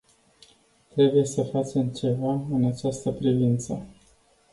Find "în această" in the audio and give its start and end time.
2.51-3.11